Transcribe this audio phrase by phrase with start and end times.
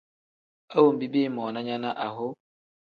[0.73, 2.27] A wenbi biimoona nya ne aho.